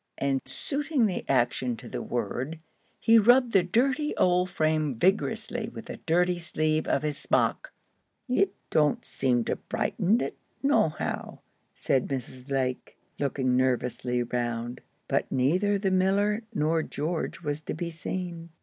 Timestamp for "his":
7.03-7.19